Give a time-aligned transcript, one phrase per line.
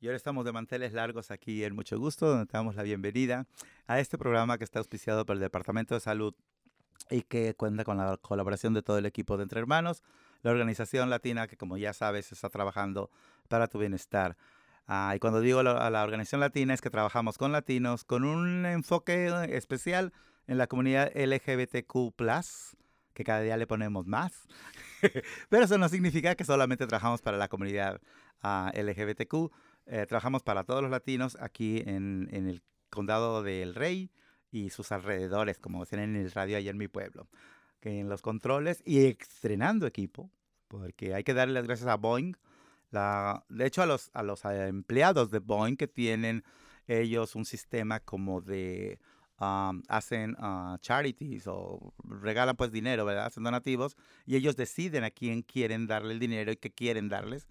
[0.00, 3.46] Y ahora estamos de manteles largos aquí en Mucho Gusto, donde te damos la bienvenida
[3.88, 6.34] a este programa que está auspiciado por el Departamento de Salud
[7.10, 10.04] y que cuenta con la colaboración de todo el equipo de Entre Hermanos,
[10.42, 13.10] la organización latina que como ya sabes está trabajando
[13.48, 14.36] para tu bienestar.
[14.86, 18.66] Ah, y cuando digo la, la organización latina es que trabajamos con latinos con un
[18.66, 20.12] enfoque especial
[20.46, 22.14] en la comunidad LGBTQ+,
[23.14, 24.46] que cada día le ponemos más.
[25.48, 28.00] Pero eso no significa que solamente trabajamos para la comunidad
[28.44, 29.50] uh, LGBTQ.
[29.88, 34.10] Eh, trabajamos para todos los latinos aquí en, el condado del Rey
[34.50, 37.28] y sus alrededores, como decían en el radio allá en mi pueblo.
[37.80, 40.30] Que en los controles y estrenando equipo,
[40.68, 42.34] porque hay que darle las gracias a Boeing.
[42.90, 46.44] De hecho, a los, a los empleados de Boeing que tienen
[46.86, 48.98] ellos un sistema como de
[49.40, 53.26] Um, hacen uh, charities o regalan pues dinero, ¿verdad?
[53.26, 57.46] Hacen donativos y ellos deciden a quién quieren darle el dinero y qué quieren darles.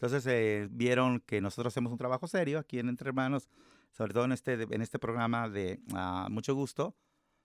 [0.00, 3.50] Entonces eh, vieron que nosotros hacemos un trabajo serio aquí en Entre Hermanos,
[3.90, 6.96] sobre todo en este, en este programa de uh, Mucho Gusto.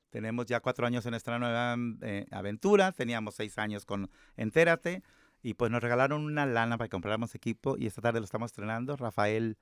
[0.10, 5.04] Tenemos ya cuatro años en nuestra nueva eh, aventura, teníamos seis años con Entérate
[5.44, 8.52] y pues nos regalaron una lana para que compráramos equipo y esta tarde lo estamos
[8.52, 8.96] estrenando.
[8.96, 9.58] Rafael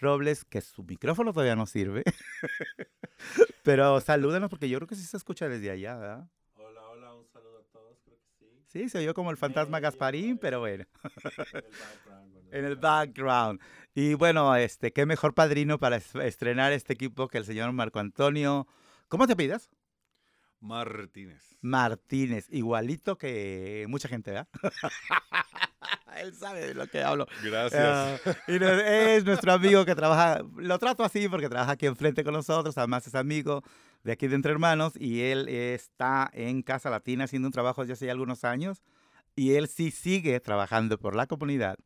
[0.00, 2.04] Robles, que su micrófono todavía no sirve.
[3.64, 6.30] Pero salúdenos porque yo creo que sí se escucha desde allá, ¿verdad?
[6.54, 8.64] Hola, hola, un saludo a todos, creo que sí.
[8.66, 10.86] Sí, se oyó como el fantasma Sí, Gasparín, sí, pero bueno.
[11.52, 11.64] El
[12.52, 13.60] en el background.
[13.94, 17.98] Y bueno, este, qué mejor padrino para es- estrenar este equipo que el señor Marco
[17.98, 18.66] Antonio.
[19.08, 19.70] ¿Cómo te pidas?
[20.60, 21.56] Martínez.
[21.62, 24.48] Martínez, igualito que mucha gente, ¿verdad?
[26.20, 27.26] Él sabe de lo que hablo.
[27.42, 27.82] Gracias.
[27.82, 32.34] Ah, y es nuestro amigo que trabaja, lo trato así porque trabaja aquí enfrente con
[32.34, 33.62] nosotros, además es amigo
[34.02, 37.94] de aquí de Entre Hermanos y él está en Casa Latina haciendo un trabajo desde
[37.94, 38.82] hace algunos años
[39.34, 41.78] y él sí sigue trabajando por la comunidad.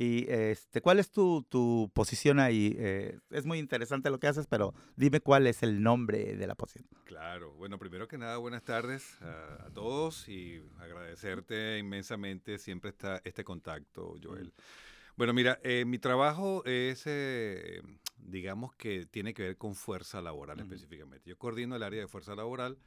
[0.00, 2.76] Y este, ¿cuál es tu, tu posición ahí?
[2.78, 6.54] Eh, es muy interesante lo que haces, pero dime cuál es el nombre de la
[6.54, 6.88] posición.
[7.04, 7.52] Claro.
[7.54, 13.42] Bueno, primero que nada, buenas tardes a, a todos y agradecerte inmensamente siempre está este
[13.42, 14.52] contacto, Joel.
[15.16, 17.82] Bueno, mira, eh, mi trabajo es, eh,
[18.18, 20.66] digamos que tiene que ver con fuerza laboral Ujú.
[20.72, 21.28] específicamente.
[21.28, 22.78] Yo coordino el área de fuerza laboral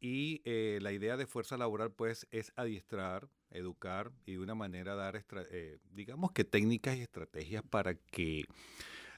[0.00, 4.94] y eh, la idea de fuerza laboral pues es adiestrar, educar y de una manera
[4.94, 8.44] dar, eh, digamos que técnicas y estrategias para que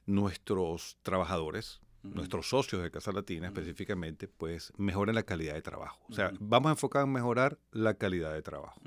[0.06, 6.00] nuestros trabajadores, Nuestros socios de Casa Latina específicamente, pues mejoren la calidad de trabajo.
[6.08, 8.80] O sea, vamos a enfocar en mejorar la calidad de trabajo.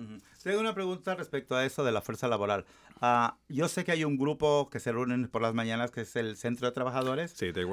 [0.44, 2.66] Tengo una pregunta respecto a eso de la fuerza laboral.
[3.02, 6.16] Ah, yo sé que hay un grupo que se reúnen por las mañanas que es
[6.16, 7.32] el Centro de Trabajadores.
[7.32, 7.66] Sí, de.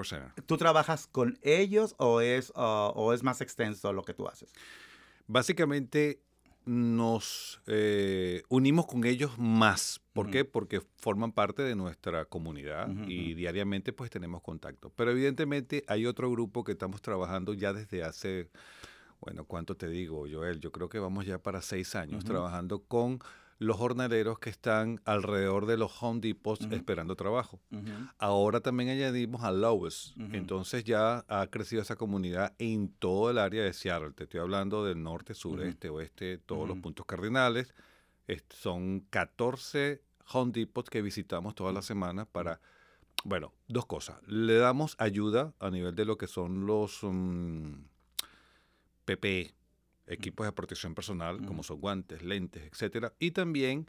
[0.47, 4.53] ¿Tú trabajas con ellos o es, ah, o es más extenso lo que tú haces?
[5.27, 6.21] Básicamente
[6.65, 10.01] nos eh, unimos con ellos más.
[10.13, 10.45] ¿Por qué?
[10.45, 14.93] Porque forman parte de nuestra comunidad y diariamente pues tenemos contacto.
[14.95, 18.51] Pero evidentemente hay otro grupo que estamos trabajando ya desde hace,
[19.21, 20.61] bueno, ¿cuánto te digo, Joel?
[20.61, 23.21] Yo creo que vamos ya para seis años trabajando con
[23.63, 27.61] los jornaleros que están alrededor de los Home Depots esperando trabajo.
[28.19, 30.15] Ahora también añadimos a Lowe's.
[30.33, 34.13] Entonces ya ha crecido esa comunidad en todo el área de Seattle.
[34.13, 37.75] Te estoy hablando del norte, sureste, oeste, todos los puntos cardinales.
[38.51, 40.03] Son 14
[40.33, 42.61] Home Depots que visitamos todas las semanas para,
[43.25, 44.17] bueno, dos cosas.
[44.27, 47.75] Le damos ayuda a nivel de lo que son los mm,
[49.05, 49.55] PPE,
[50.13, 53.89] equipos de protección personal, como son guantes, lentes, etcétera, y también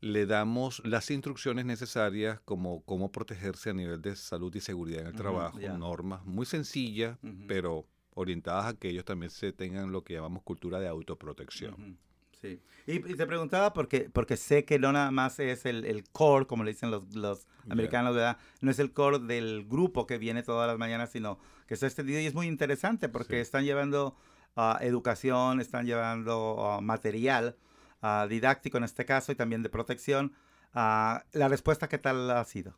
[0.00, 5.06] le damos las instrucciones necesarias como cómo protegerse a nivel de salud y seguridad en
[5.08, 10.14] el trabajo, normas muy sencillas, pero orientadas a que ellos también se tengan lo que
[10.14, 11.98] llamamos cultura de autoprotección.
[12.40, 12.60] Sí.
[12.86, 16.46] Y, y te preguntaba porque, porque sé que no nada más es el, el core,
[16.46, 18.38] como le dicen los, los americanos, ¿verdad?
[18.60, 22.20] No es el core del grupo que viene todas las mañanas, sino que está extendido
[22.20, 23.40] y es muy interesante porque Sí.
[23.40, 24.16] están llevando
[24.58, 27.56] ah, educación, están llevando ah, material
[28.02, 30.32] ah, didáctico en este caso y también de protección.
[30.74, 32.76] ¿La respuesta qué tal ha sido?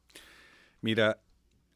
[0.81, 1.21] Mira,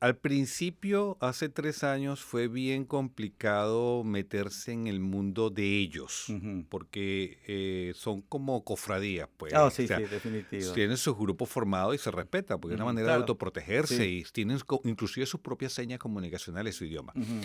[0.00, 6.26] al principio, hace tres años, fue bien complicado meterse en el mundo de ellos,
[6.68, 9.54] porque eh, son como cofradías, pues.
[9.54, 10.72] Oh, o sí, sea, sí, definitivo.
[10.72, 13.20] Tienen sus grupos formados y se respeta, porque es una manera claro.
[13.20, 14.24] de autoprotegerse Sí.
[14.26, 17.12] y tienen inclusive sus propias señas comunicacionales, su idioma.
[17.16, 17.40] Ujú.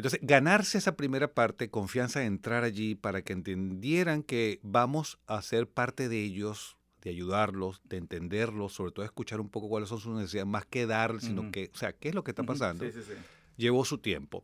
[0.00, 5.42] Entonces, ganarse esa primera parte, confianza de entrar allí para que entendieran que vamos a
[5.42, 10.00] ser parte de ellos, de ayudarlos, de entenderlos, sobre todo escuchar un poco cuáles son
[10.00, 12.86] sus necesidades, más que dar, sino que, o sea, qué es lo que está pasando,
[12.86, 13.12] Sí, sí, sí.
[13.58, 14.42] llevó su tiempo.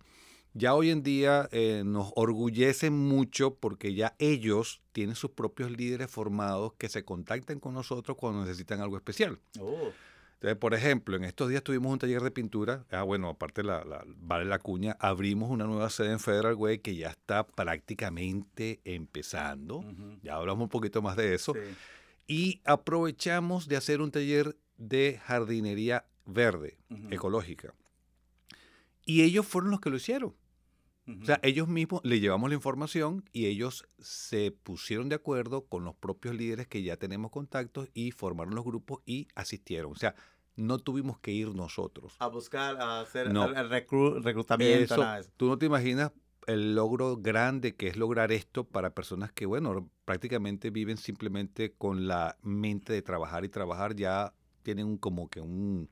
[0.53, 6.11] Ya hoy en día eh, nos orgullecen mucho porque ya ellos tienen sus propios líderes
[6.11, 9.39] formados que se contactan con nosotros cuando necesitan algo especial.
[9.59, 9.91] Oh.
[10.47, 12.87] Entonces, por ejemplo, en estos días tuvimos un taller de pintura.
[12.93, 16.79] Ah, bueno, aparte la, la, vale la cuña, abrimos una nueva sede en Federal Way
[16.79, 19.85] que ya está prácticamente empezando.
[20.23, 21.53] Ya hablamos un poquito más de eso.
[22.29, 26.79] Y aprovechamos de hacer un taller de jardinería verde,
[27.11, 27.75] ecológica.
[29.05, 30.37] Y ellos fueron los que lo hicieron.
[31.23, 35.85] O sea, ellos mismos le llevamos la información y ellos se pusieron de acuerdo con
[35.85, 39.93] los propios líderes que ya tenemos contactos y formaron los grupos y asistieron.
[39.93, 40.17] O sea,
[40.57, 42.17] no tuvimos que ir nosotros.
[42.19, 43.71] A buscar, a hacer el
[44.23, 45.03] reclutamiento.
[45.37, 46.13] Tú no te imaginas
[46.47, 52.07] el logro grande que es lograr esto para personas que, bueno, prácticamente viven simplemente con
[52.07, 54.33] la mente de trabajar y trabajar, ya
[54.63, 55.89] tienen como que un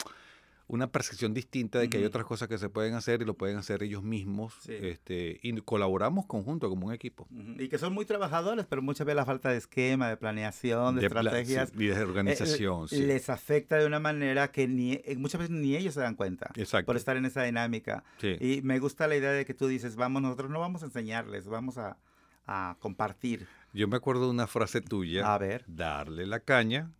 [0.66, 3.56] una percepción distinta de que hay otras cosas que se pueden hacer y lo pueden
[3.56, 4.54] hacer ellos mismos.
[4.68, 7.28] Este, y colaboramos conjunto como un equipo.
[7.58, 11.06] Y que son muy trabajadores, pero muchas veces la falta de esquema, de planeación, de,
[11.06, 11.72] estrategias.
[11.76, 12.88] y de organización.
[12.90, 16.14] Eh, les afecta de una manera que ni, eh, muchas veces ni ellos se dan
[16.14, 16.50] cuenta.
[16.84, 18.04] Por estar en esa dinámica.
[18.22, 21.46] Y me gusta la idea de que tú dices, vamos, nosotros no vamos a enseñarles,
[21.46, 21.98] vamos a,
[22.46, 23.46] a compartir.
[23.72, 25.32] Yo me acuerdo de una frase tuya.
[25.32, 25.64] A ver.
[25.66, 26.92] Darle la caña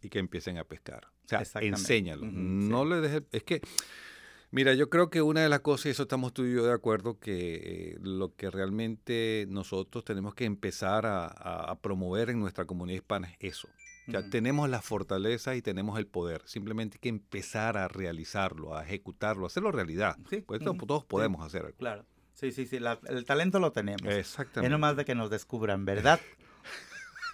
[0.00, 1.08] y que empiecen a pescar.
[1.24, 2.26] O sea, enséñalo.
[2.30, 3.22] no le dejes.
[3.32, 3.60] Es que,
[4.50, 6.72] mira, yo creo que una de las cosas, y eso estamos tú y yo de
[6.72, 12.96] acuerdo, que eh, lo que realmente nosotros tenemos que empezar a, promover en nuestra comunidad
[12.96, 13.68] hispana es eso.
[14.10, 16.42] Sea, tenemos la fortaleza y tenemos el poder.
[16.46, 20.16] Simplemente hay que empezar a realizarlo, a ejecutarlo, a hacerlo realidad.
[20.28, 20.40] Sí.
[20.40, 21.72] Pues todos podemos hacerlo.
[21.78, 22.04] Claro.
[22.42, 24.02] Sí, sí, sí, el talento lo tenemos.
[24.02, 24.66] Exactamente.
[24.66, 26.18] Es nomás de que nos descubran, ¿verdad?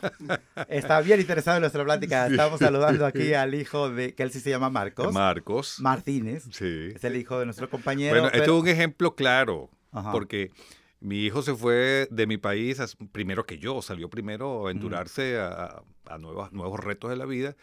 [0.69, 2.27] Está bien interesado en nuestra plática.
[2.27, 5.11] Estamos saludando aquí al hijo de, que él sí se llama Marcos.
[5.15, 5.81] Marcos.
[5.81, 6.45] Martínez.
[6.53, 6.91] Sí.
[6.95, 8.21] Es el hijo de nuestro compañero.
[8.21, 9.71] Bueno, esto es un ejemplo claro,
[10.13, 10.51] porque
[11.01, 12.79] mi hijo se fue de mi país
[13.11, 17.57] primero que yo, salió primero a aventurarse a, a nuevos, nuevos retos de la vida.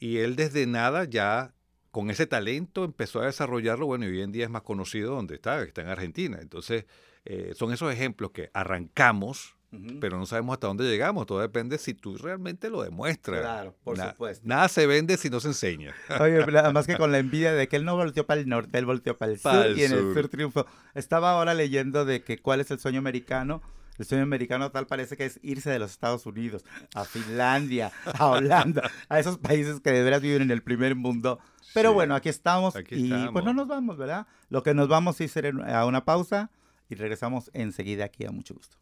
[0.00, 1.54] Y él desde nada ya
[1.90, 5.34] con ese talento empezó a desarrollarlo, bueno, y hoy en día es más conocido donde
[5.34, 6.38] está, está en Argentina.
[6.40, 6.86] Entonces,
[7.24, 9.56] eh, son esos ejemplos que arrancamos,
[10.00, 11.26] pero no sabemos hasta dónde llegamos.
[11.26, 13.40] Todo depende si tú realmente lo demuestras.
[13.40, 14.44] Claro, por supuesto.
[14.44, 15.94] Nada se vende si no se enseña.
[16.18, 18.84] Oye, además que con la envidia de que él no volteó para el norte, él
[18.84, 20.66] volteó para el sur y en el sur triunfó.
[20.94, 23.62] Estaba ahora leyendo de que cuál es el sueño americano
[24.00, 26.64] el sueño americano tal parece que es irse de los Estados Unidos
[26.94, 31.38] a Finlandia, a Holanda, a esos países que de veras viven en el primer mundo.
[31.74, 34.26] Pero bueno, aquí estamos y pues no nos vamos, ¿verdad?
[34.48, 36.50] Lo que nos vamos es hacer a una pausa
[36.88, 38.76] y regresamos enseguida aquí a mucho gusto.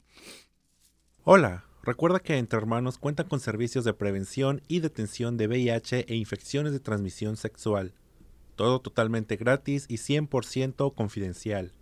[1.25, 6.17] Hola, recuerda que Entre Hermanos cuenta con servicios de prevención y detención de VIH e
[6.17, 7.95] infecciones de transmisión sexual.
[8.57, 11.73] Todo totalmente gratis y 100% confidencial.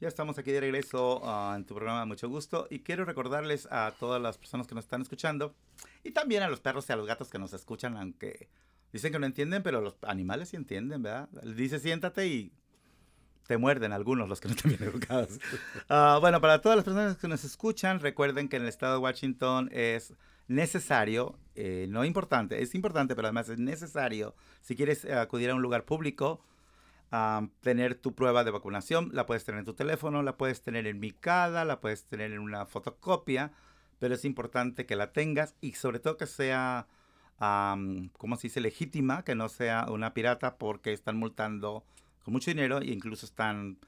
[0.00, 3.92] Ya estamos aquí de regreso ah, en tu programa Mucho Gusto y quiero recordarles a
[3.98, 5.56] todas las personas que nos están escuchando
[6.04, 8.48] y también a los perros y a los gatos que nos escuchan, aunque
[8.92, 11.28] dicen que no entienden, pero los animales sí entienden, ¿verdad?
[11.42, 12.52] Dice siéntate y
[13.48, 15.40] te muerden algunos, los que no están bien educados.
[15.88, 18.98] Ah, bueno, para todas las personas que nos escuchan, recuerden que en el estado de
[19.00, 20.14] Washington es
[20.46, 25.62] necesario, eh, no importante, es importante, pero además es necesario, si quieres acudir a un
[25.62, 26.40] lugar público,
[27.60, 29.10] tener tu prueba de vacunación.
[29.12, 32.40] La puedes tener en tu teléfono, la puedes tener en micada, la puedes tener en
[32.40, 33.52] una fotocopia,
[33.98, 36.86] pero es importante que la tengas y sobre todo que sea,
[37.38, 41.84] como se dice?, legítima, que no sea una pirata porque están multando
[42.24, 43.78] con mucho dinero e incluso están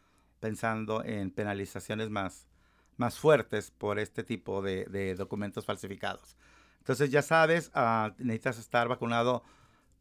[0.41, 2.47] pensando en penalizaciones más,
[2.97, 6.37] más fuertes por este tipo de, documentos falsificados.
[6.79, 9.45] Entonces ya sabes, ah, necesitas estar vacunado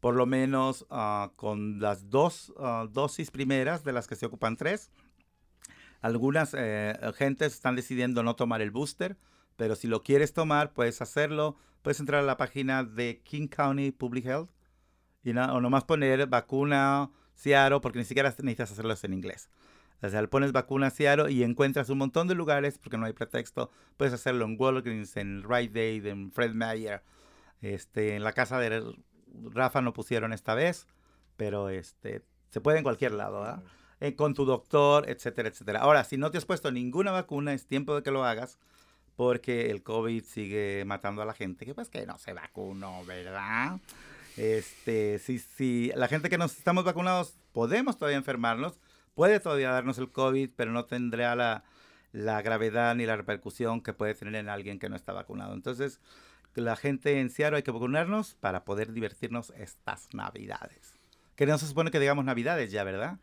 [0.00, 4.56] por lo menos ah, con las dos ah, dosis primeras de las que se ocupan
[4.56, 4.90] tres.
[6.00, 9.18] Algunas eh, gentes están decidiendo no tomar el booster,
[9.56, 11.56] pero si lo quieres tomar, puedes hacerlo.
[11.82, 14.50] Puedes entrar a la página de King County Public Health
[15.22, 19.50] y o nomás poner vacuna Seattle, porque ni siquiera necesitas hacerlo en inglés.
[20.02, 23.70] O sea, pones vacuna Seattle y encuentras un montón de lugares, porque no hay pretexto.
[23.98, 27.02] Puedes hacerlo en Walgreens, en Rite Aid, en Fred Meyer.
[27.60, 28.94] Este, en la casa de
[29.50, 30.86] Rafa no pusieron esta vez,
[31.36, 33.62] pero este, se puede en cualquier lado,
[34.00, 35.80] eh, con tu doctor, etcétera, etcétera.
[35.80, 38.58] Ahora, si no te has puesto ninguna vacuna, es tiempo de que lo hagas,
[39.16, 43.78] porque el COVID sigue matando a la gente, que pues que no se vacunó, ¿verdad?
[44.36, 48.80] Este, si, si la gente que nos estamos vacunados podemos todavía enfermarnos,
[49.14, 51.64] puede todavía darnos el COVID, pero no tendrá la,
[52.12, 55.52] la gravedad ni la repercusión que puede tener en alguien que no está vacunado.
[55.52, 56.00] Entonces,
[56.54, 60.94] la gente en Seattle hay que vacunarnos para poder divertirnos estas navidades.
[61.36, 63.18] Que no se supone que digamos navidades ya, ¿verdad?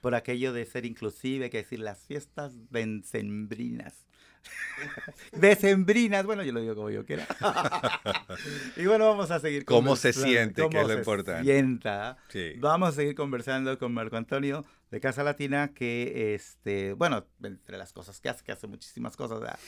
[0.00, 4.06] por aquello de ser inclusive, hay que decir las fiestas decembrinas.
[5.32, 7.26] Decembrinas, bueno, yo lo digo como yo quiera.
[8.76, 9.66] y bueno, vamos a seguir.
[9.66, 10.62] ¿Cómo se siente?
[10.62, 11.44] Que cómo es lo se importante.
[11.44, 12.16] sienta.
[12.28, 12.54] Sí.
[12.58, 17.92] Vamos a seguir conversando con Marco Antonio de Casa Latina, que, este, bueno, entre las
[17.92, 19.40] cosas que hace, que hace muchísimas cosas.
[19.40, 19.58] ¿verdad?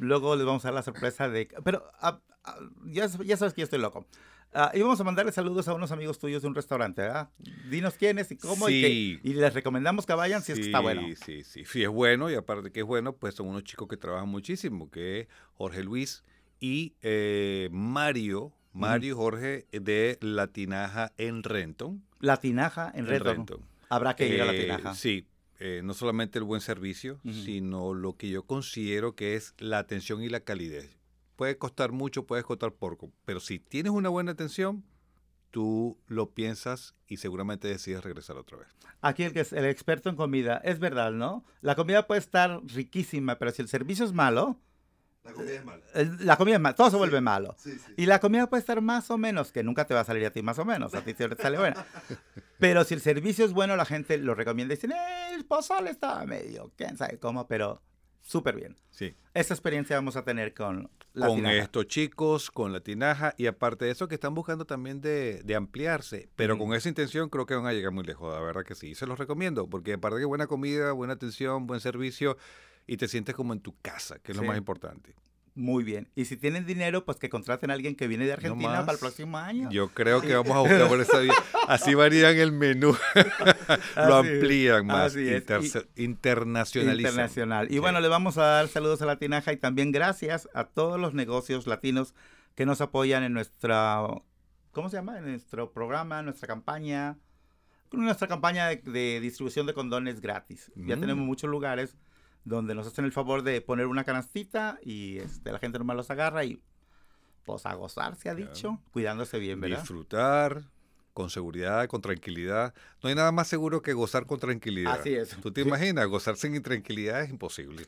[0.00, 1.48] Luego les vamos a dar la sorpresa de...
[1.64, 4.06] Pero ah, ah, ya, ya sabes que yo estoy loco.
[4.54, 7.30] Ah, y vamos a mandarle saludos a unos amigos tuyos de un restaurante, ¿verdad?
[7.70, 10.80] Dinos quiénes y cómo y, que- y les recomendamos que vayan si es que está
[10.80, 11.00] bueno.
[11.24, 11.82] Sí, sí, sí.
[11.82, 15.20] Es bueno y aparte que es bueno, pues son unos chicos que trabajan muchísimo, que
[15.20, 16.22] es Jorge Luis
[16.60, 22.04] y eh, Mario, Mario y Jorge de Latinaja en Renton.
[22.20, 23.36] La tinaja en en Redon.
[23.36, 23.60] Renton.
[23.88, 24.94] Habrá que ir a la Eh, tinaja.
[24.94, 25.26] Sí,
[25.64, 30.20] eh, no solamente el buen servicio, sino lo que yo considero que es la atención
[30.20, 30.98] y la calidez.
[31.36, 34.82] Puede costar mucho, puede costar poco, pero si tienes una buena atención,
[35.52, 38.74] tú lo piensas y seguramente decides regresar otra vez.
[39.02, 41.44] Aquí el que es el experto en comida, es verdad, ¿no?
[41.60, 44.58] La comida puede estar riquísima, pero si el servicio es malo,
[45.24, 45.82] La comida es mala.
[45.94, 47.54] el- la comida es mala, todo se vuelve malo.
[47.58, 47.92] Sí, sí.
[47.96, 50.30] Y la comida puede estar más o menos, que nunca te va a salir a
[50.30, 51.84] ti más o menos, a ti siempre te sale buena.
[52.58, 55.90] Pero si el servicio es bueno, la gente lo recomienda y dicen, "Eh, el pozole
[55.90, 57.82] estaba medio, quién sabe cómo, pero
[58.20, 58.76] súper bien.
[58.90, 59.14] Sí.
[59.34, 61.56] Esa experiencia vamos a tener con la con tinaja.
[61.56, 65.54] estos chicos, con la tinaja y aparte de eso que están buscando también de, de
[65.56, 68.74] ampliarse, pero con esa intención creo que van a llegar muy lejos, la verdad que
[68.76, 72.36] sí, y se los recomiendo, porque aparte de buena comida, buena atención, buen servicio
[72.86, 74.42] y te sientes como en tu casa, que es Sí.
[74.42, 75.14] lo más importante.
[75.54, 76.08] Muy bien.
[76.14, 78.98] Y si tienen dinero, pues que contraten a alguien que viene de Argentina para el
[78.98, 79.68] próximo año.
[79.70, 81.34] Yo creo que vamos a buscar por esa vía.
[81.68, 82.96] Así varían el menú,
[83.96, 85.44] lo Así amplían más, así es.
[85.96, 86.98] internacionalizan.
[87.12, 87.66] Internacional.
[87.70, 87.78] Y Sí.
[87.80, 91.14] bueno, le vamos a dar saludos a la Tinaja y también gracias a todos los
[91.14, 92.14] negocios latinos
[92.54, 93.98] que nos apoyan en nuestra,
[94.72, 95.18] ¿cómo se llama?
[95.18, 97.18] En nuestro programa, en nuestra campaña,
[97.92, 100.72] en nuestra campaña de, de distribución de condones gratis.
[100.76, 101.00] Ya Mm.
[101.00, 101.96] tenemos muchos lugares
[102.44, 106.10] donde nos hacen el favor de poner una canastita y este, la gente nomás los
[106.10, 106.60] agarra y
[107.44, 108.52] pues a gozar, se ha Claro.
[108.52, 109.78] dicho, cuidándose bien, ¿verdad?
[109.80, 110.62] Disfrutar
[111.12, 112.72] con seguridad, con tranquilidad.
[113.02, 114.92] No hay nada más seguro que gozar con tranquilidad.
[115.00, 115.30] Así es.
[115.42, 115.68] ¿Tú te Sí.
[115.68, 116.06] imaginas?
[116.06, 117.86] Gozar sin intranquilidad es imposible.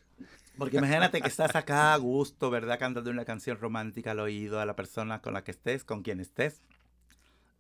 [0.59, 2.79] Porque imagínate que estás acá a gusto, ¿verdad?
[2.79, 6.21] Cantando una canción romántica al oído a la persona con la que estés, con quien
[6.21, 6.61] estés.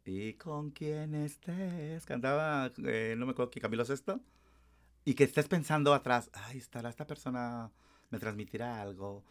[0.05, 2.05] Y con quien estés.
[2.05, 4.21] Cantaba, eh, no me acuerdo que Camilo Sesto.
[5.05, 7.71] Y que estés pensando atrás, ay, estará esta persona,
[8.11, 9.23] me transmitirá algo.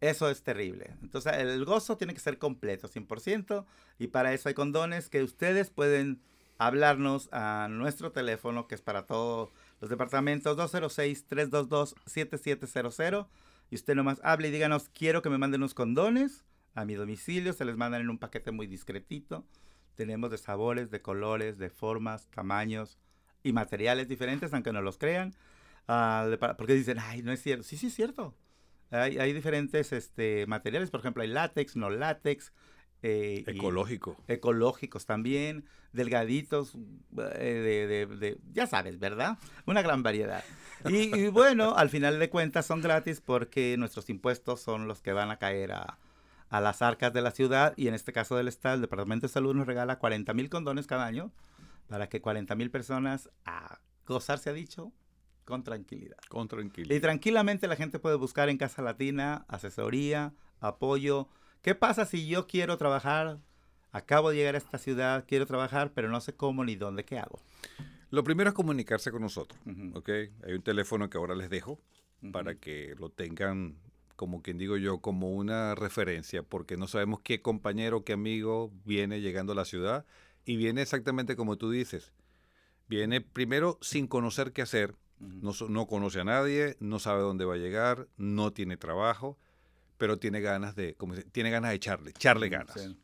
[0.00, 0.94] Eso es terrible.
[1.02, 3.66] Entonces, el gozo tiene que ser completo, 100%.
[3.98, 6.22] Y para eso hay condones que ustedes pueden
[6.56, 13.26] hablarnos a nuestro teléfono, que es para todos los departamentos 206-322-7700.
[13.70, 16.44] Y usted nomás hable y díganos, quiero que me manden unos condones
[16.74, 17.52] a mi domicilio.
[17.52, 19.44] Se les mandan en un paquete muy discretito.
[19.94, 22.98] Tenemos de sabores, de colores, de formas, tamaños
[23.48, 25.34] y materiales diferentes, aunque no los crean.
[25.86, 27.62] Pa- porque dicen, ay, no es cierto.
[27.64, 28.34] Sí, sí es cierto.
[28.90, 32.52] Hay, hay diferentes este, materiales, por ejemplo, hay látex, no látex.
[33.02, 34.16] eh, Ecológico.
[34.26, 36.74] ecológicos también, delgaditos,
[37.36, 39.38] eh, de, de- de- ya sabes, ¿verdad?
[39.66, 40.42] Una gran variedad.
[40.88, 45.12] Y, y bueno, al final de cuentas son gratis porque nuestros impuestos son los que
[45.12, 45.98] van a caer a,
[46.50, 49.32] a las arcas de la ciudad y en este caso del Estado, el Departamento de
[49.32, 51.30] Salud nos regala 40 mil condones cada año
[51.88, 54.92] para que 40 mil personas a gozar, se ha dicho,
[55.44, 56.18] con tranquilidad.
[56.28, 57.00] Con Y tranquilidad.
[57.00, 61.28] tranquilamente la gente puede buscar en Casa Latina asesoría, apoyo.
[61.62, 63.38] ¿Qué pasa si yo quiero trabajar?
[63.90, 67.18] Acabo de llegar a esta ciudad, quiero trabajar, pero no sé cómo ni dónde, ¿qué
[67.18, 67.40] hago?
[68.10, 69.58] Lo primero es comunicarse con nosotros.
[69.94, 70.08] ¿ok?
[70.44, 71.80] Hay un teléfono que ahora les dejo
[72.32, 73.76] para que lo tengan,
[74.16, 79.20] como quien digo yo, como una referencia, porque no sabemos qué compañero, qué amigo viene
[79.20, 80.04] llegando a la ciudad
[80.48, 82.10] y viene exactamente como tú dices.
[82.88, 87.58] Viene primero sin conocer qué hacer, no, conoce a nadie, no sabe dónde va a
[87.58, 89.38] llegar, no tiene trabajo,
[89.98, 92.80] pero tiene ganas de, como se- tiene ganas de echarle, echarle ganas.
[92.80, 92.98] sí.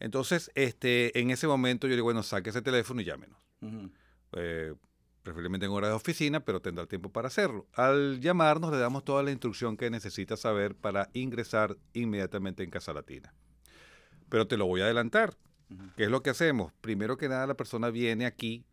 [0.00, 3.38] Entonces, este, en ese momento yo digo, bueno, saque ese teléfono y llámenos.
[3.62, 3.90] Ujú.
[4.32, 4.74] Eh,
[5.22, 7.68] preferiblemente en hora de oficina, pero tendrá tiempo para hacerlo.
[7.72, 12.92] Al llamarnos le damos toda la instrucción que necesita saber para ingresar inmediatamente en Casa
[12.92, 13.32] Latina.
[14.28, 15.36] Pero te lo voy a adelantar.
[15.96, 16.72] ¿Qué es lo que hacemos?
[16.80, 18.64] Primero que nada, la persona viene aquí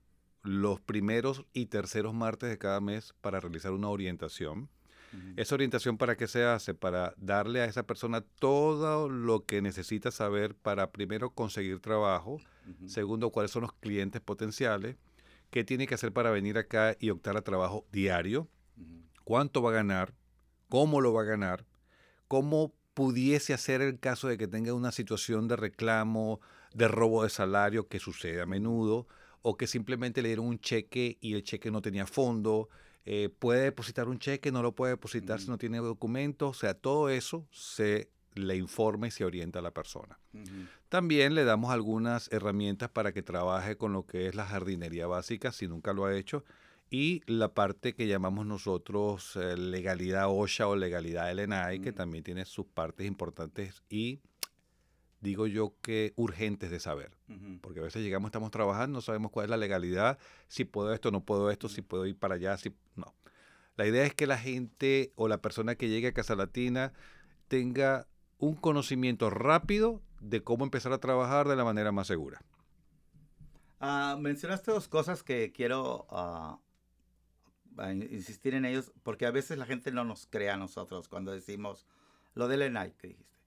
[0.41, 4.70] los primeros y terceros martes de cada mes para realizar una orientación.
[5.12, 5.34] Ujú.
[5.36, 6.74] ¿Esa orientación para qué se hace?
[6.74, 12.88] Para darle a esa persona todo lo que necesita saber para primero conseguir trabajo, Ujú.
[12.88, 14.96] segundo cuáles son los clientes potenciales,
[15.50, 19.01] qué tiene que hacer para venir acá y optar a trabajo diario, Ujú.
[19.24, 20.13] cuánto va a ganar,
[20.70, 21.65] cómo lo va a ganar,
[22.27, 26.39] cómo pudiese hacer el caso de que tenga una situación de reclamo,
[26.74, 29.08] de robo de salario que sucede a menudo,
[29.42, 32.70] o que simplemente le dieron un cheque y el cheque no tenía fondo.
[33.06, 36.50] eh, puede depositar un cheque, no lo puede depositar si no tiene documentos.
[36.50, 40.20] O sea, todo eso se le informa y se orienta a la persona.
[40.90, 45.52] También le damos algunas herramientas para que trabaje con lo que es la jardinería básica,
[45.52, 46.44] si nunca lo ha hecho,
[46.92, 51.96] y la parte que llamamos nosotros eh, legalidad OSHA o legalidad LNI, que Mm.
[51.96, 54.20] también tiene sus partes importantes y
[55.22, 57.12] digo yo que urgentes de saber.
[57.28, 57.60] Ujú.
[57.62, 61.12] Porque a veces llegamos, estamos trabajando, no sabemos cuál es la legalidad, si puedo esto,
[61.12, 63.14] no puedo esto, si puedo ir para allá, si no.
[63.76, 66.94] La idea es que la gente o la persona que llegue a Casa Latina
[67.48, 68.08] tenga
[68.38, 72.42] un conocimiento rápido de cómo empezar a trabajar de la manera más segura.
[73.80, 76.06] Ah, mencionaste dos cosas que quiero
[77.90, 81.32] in- insistir en ellos, porque a veces la gente no nos cree a nosotros cuando
[81.32, 81.86] decimos
[82.36, 83.38] lo del ENAI que dijiste.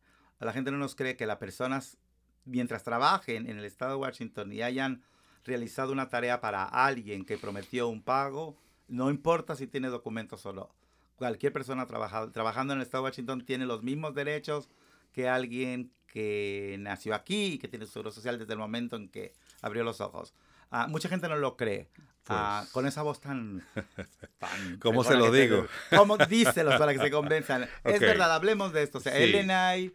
[0.45, 1.99] La gente no nos cree que las personas,
[2.45, 5.03] mientras trabajen en el estado de Washington y hayan
[5.45, 8.57] realizado una tarea para alguien que prometió un pago,
[8.89, 10.71] no importa si tiene documentos o no.
[11.17, 14.69] Cualquier persona trabaja- trabajando en el estado de Washington tiene los mismos derechos
[15.13, 19.33] que alguien que nació aquí y que tiene seguro social desde el momento en que
[19.63, 20.35] abrió los ojos.
[20.71, 21.89] Ah, mucha gente no lo cree.
[22.29, 22.73] Ah, Pues.
[22.73, 23.65] con esa voz tan...
[24.39, 25.67] tan ¿Cómo se lo digo?
[25.91, 27.65] ¿Cómo díselos para que se convenzan?
[27.85, 28.01] Es Ok.
[28.01, 28.99] verdad, hablemos de esto.
[28.99, 29.23] O sea, Sí.
[29.25, 29.93] el ENAI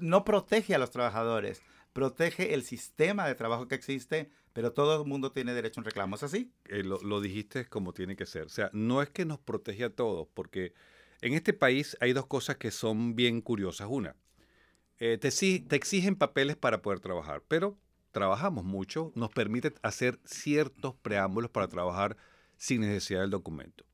[0.00, 5.08] no protege a los trabajadores, protege el sistema de trabajo que existe, pero todo el
[5.08, 6.16] mundo tiene derecho a un reclamo.
[6.16, 6.52] ¿Es así?
[6.66, 8.44] Eh, lo, lo dijiste como tiene que ser.
[8.44, 10.74] O sea, no es que nos protege a todos, porque
[11.20, 13.88] en este país hay dos cosas que son bien curiosas.
[13.90, 14.16] Una,
[14.98, 17.78] eh, te exigen papeles para poder trabajar, pero
[18.12, 22.16] trabajamos mucho, nos permite hacer ciertos preámbulos para trabajar
[22.56, 23.84] sin necesidad del documento.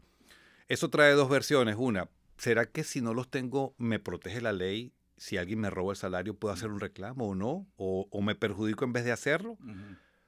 [0.68, 1.76] Eso trae dos versiones.
[1.78, 4.92] Una, ¿será que si no los tengo me protege la ley?
[5.18, 7.66] Si alguien me roba el salario, ¿puedo hacer un reclamo o no?
[7.76, 9.58] ¿O, o me perjudico en vez de hacerlo?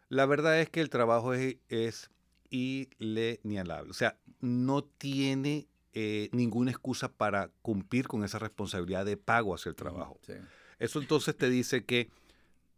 [0.09, 2.11] La verdad es que el trabajo es, es
[2.50, 3.90] inalienable.
[3.90, 9.70] O sea, no tiene eh, ninguna excusa para cumplir con esa responsabilidad de pago hacia
[9.70, 10.18] el trabajo.
[10.26, 10.35] Sí.
[10.79, 12.11] Eso entonces te dice que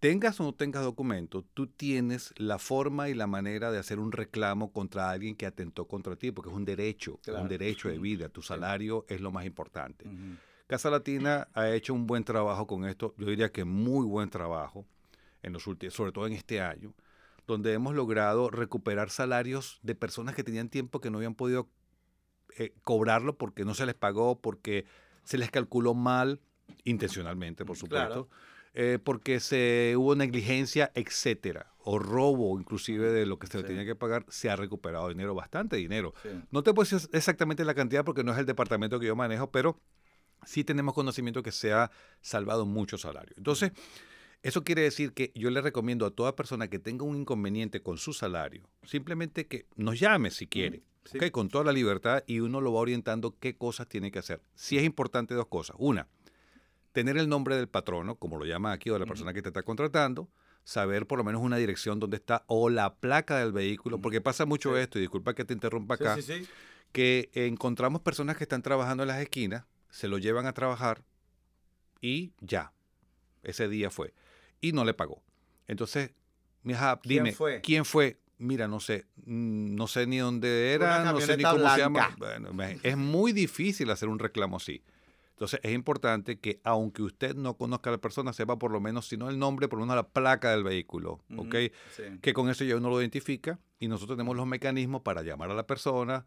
[0.01, 4.11] tengas o no tengas documento, tú tienes la forma y la manera de hacer un
[4.11, 7.98] reclamo contra alguien que atentó contra ti, porque es un derecho, es un derecho de
[7.98, 8.29] vida.
[8.29, 10.05] Tu salario es lo más importante.
[10.73, 14.87] Casa Latina ha hecho un buen trabajo con esto, yo diría que muy buen trabajo,
[15.43, 16.95] en los últimos, sobre todo en este año,
[17.47, 21.69] donde hemos logrado recuperar salarios de personas que tenían tiempo que no habían podido
[22.57, 24.87] eh, cobrarlo porque no se les pagó, porque
[25.25, 26.41] se les calculó mal,
[26.85, 28.29] intencionalmente, por supuesto, Claro.
[28.73, 33.85] eh, porque se hubo negligencia, etcétera, o robo inclusive de lo que se le tenía
[33.85, 36.15] que pagar, se ha recuperado dinero, bastante dinero.
[36.23, 36.31] Sí.
[36.51, 39.51] No te puedo decir exactamente la cantidad porque no es el departamento que yo manejo,
[39.51, 39.79] pero
[40.44, 43.35] sí tenemos conocimiento que se ha salvado mucho salario.
[43.37, 43.72] Entonces,
[44.42, 47.98] eso quiere decir que yo le recomiendo a toda persona que tenga un inconveniente con
[47.98, 51.18] su salario, simplemente que nos llame si quiere, Sí.
[51.33, 54.40] con toda la libertad y uno lo va orientando qué cosas tiene que hacer.
[54.55, 55.74] Sí es importante dos cosas.
[55.81, 56.07] Una,
[56.92, 59.48] tener el nombre del patrono, como lo llama aquí, o de la persona que te
[59.48, 60.28] está contratando,
[60.64, 64.46] saber por lo menos una dirección donde está o la placa del vehículo, porque pasa
[64.46, 64.81] mucho Sí.
[64.81, 66.46] esto, y disculpa que te interrumpa Sí, acá, sí, sí.
[66.92, 71.05] que encontramos personas que están trabajando en las esquinas, se lo llevan a trabajar
[72.00, 72.72] y ya,
[73.44, 74.14] ese día fue.
[74.61, 75.22] Y no le pagó.
[75.68, 76.11] Entonces,
[76.62, 77.61] mi hija, ¿Quién dime, fue?
[77.61, 78.18] ¿quién fue?
[78.38, 82.16] Mira, no sé, mm, no sé ni dónde era, no sé ni cómo se llama.
[82.18, 82.50] Bueno,
[82.83, 84.83] es muy difícil hacer un reclamo así.
[85.33, 89.09] Entonces, es importante que aunque usted no conozca a la persona, sepa por lo menos,
[89.09, 91.42] si no el nombre, por lo menos la placa del vehículo, Ujú.
[91.42, 91.55] ¿ok?
[91.96, 92.02] Sí.
[92.20, 95.55] que con eso ya uno lo identifica y nosotros tenemos los mecanismos para llamar a
[95.55, 96.24] la persona,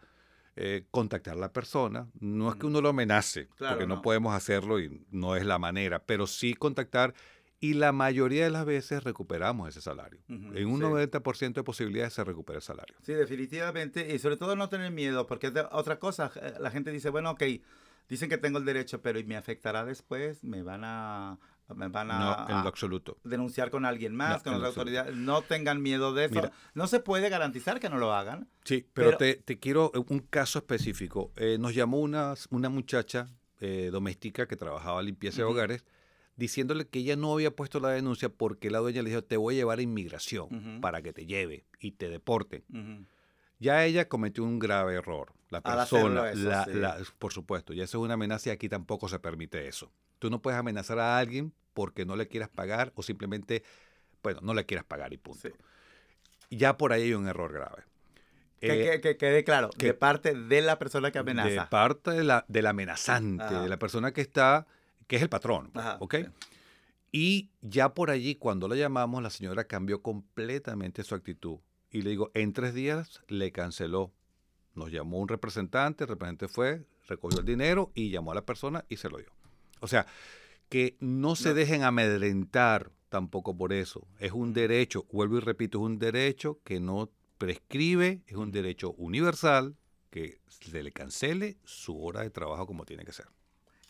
[0.56, 2.08] eh, contactar a la persona.
[2.20, 2.70] No es que Mm.
[2.70, 3.96] uno lo amenace, Claro, porque no.
[3.96, 4.02] no.
[4.02, 7.13] podemos hacerlo y no es la manera, pero sí contactar
[7.60, 10.20] y la mayoría de las veces recuperamos ese salario.
[10.28, 10.84] En un sí.
[10.86, 12.96] 90% de posibilidades se recupera el salario.
[13.02, 14.13] Sí, definitivamente.
[14.13, 16.32] Y sobre todo no tener miedo, porque otra cosa.
[16.41, 17.44] eh, La gente dice, bueno, ok,
[18.08, 20.44] dicen que tengo el derecho, pero ¿y me afectará después?
[20.44, 21.39] ¿Me van a,
[21.73, 23.17] me van a, No, en lo absoluto.
[23.23, 24.80] denunciar con alguien más, No, con absoluto.
[24.82, 25.15] autoridades?
[25.15, 26.36] No tengan miedo de eso.
[26.36, 26.51] Mira.
[26.73, 28.47] no se puede garantizar que no lo hagan.
[28.63, 31.32] Sí, pero, Pero- te, te quiero un caso específico.
[31.38, 33.28] Eh, nos llamó una, una muchacha
[33.62, 35.86] eh, doméstica que trabajaba limpieza de hogares
[36.36, 39.56] diciéndole que ella no había puesto la denuncia porque la dueña le dijo, te voy
[39.56, 42.63] a llevar a inmigración para que te lleve y te deporten.
[42.69, 43.06] Ujú.
[43.60, 45.32] Ya ella cometió un grave error.
[45.49, 46.73] La persona, eso, la- sí.
[46.73, 49.89] la- por supuesto, y eso es una amenaza y aquí tampoco se permite eso.
[50.26, 53.62] Tú no puedes amenazar a alguien porque no le quieras pagar o simplemente,
[54.24, 55.40] bueno, no le quieras pagar y punto.
[55.40, 55.54] Sí.
[56.50, 57.84] Ya por ahí hay un error grave.
[58.60, 61.70] Que, Eh, que- que quede claro, que- de parte de la persona que de amenaza.
[61.70, 63.62] parte de la, del amenazante, Ajá.
[63.62, 64.66] de la persona que está,
[65.06, 66.16] que es el patrón, Ajá, ¿ok?
[67.12, 71.60] Y ya por allí, cuando la llamamos, la señora cambió completamente su actitud.
[71.92, 74.12] y le digo, en tres días le canceló.
[74.74, 78.84] Nos llamó un representante, el representante fue, recogió el dinero y llamó a la persona
[78.90, 79.35] y se lo dio.
[79.86, 80.08] O sea,
[80.67, 84.08] que no se dejen amedrentar tampoco por eso.
[84.19, 88.91] Es un derecho, vuelvo y repito, es un derecho que no prescribe, es un derecho
[88.93, 89.76] universal
[90.10, 93.28] que se le cancele su hora de trabajo como tiene que ser.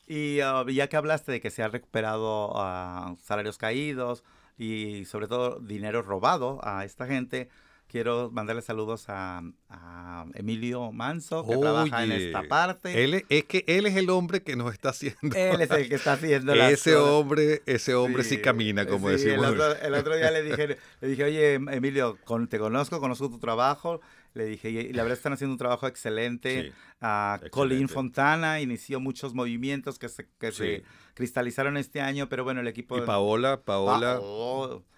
[0.06, 4.24] Y uh, ya que hablaste de que se han recuperado uh, salarios caídos
[4.58, 7.50] y sobre todo dinero robado a esta gente,
[7.88, 13.04] quiero mandarle saludos a, a Emilio Manso, que trabaja en esta parte.
[13.04, 15.36] Él es, que él es el hombre que nos está haciendo.
[15.36, 19.48] Él es el que está haciendo Ese hombre, ese hombre sí, camina, como decimos.
[19.48, 23.30] El otro, el otro, día le dije, le dije, oye, Emilio, con, te conozco, conozco
[23.30, 24.02] tu trabajo.
[24.36, 26.74] Le dije, y la verdad están haciendo un trabajo excelente.
[27.00, 32.60] a Colin Fontana inició muchos movimientos que se, que se cristalizaron este año, pero bueno,
[32.60, 32.98] el equipo...
[32.98, 34.20] Y Paola, Paola...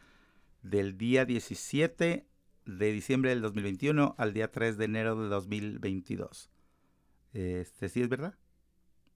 [0.62, 2.26] del día 17
[2.66, 6.50] de diciembre del 2021 al día 3 de enero de 2022.
[7.34, 8.34] Este, ¿sí es verdad?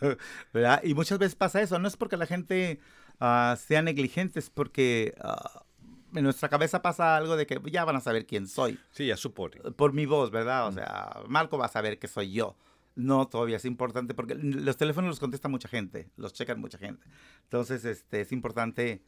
[0.54, 0.80] ¿verdad?
[0.84, 2.78] Y muchas veces pasa eso, no es porque la gente
[3.20, 5.14] uh, sea negligente, es porque...
[5.22, 5.67] Uh,
[6.14, 8.78] en nuestra cabeza pasa algo de que ya van a saber quién soy.
[8.90, 9.60] Sí, ya supone.
[9.76, 10.66] Por mi voz, ¿verdad?
[10.68, 12.56] O sea, Marco va a saber que soy yo.
[12.94, 17.06] No, todavía es importante porque los teléfonos los contesta mucha gente, los checan mucha gente.
[17.44, 19.04] Entonces, este, es importante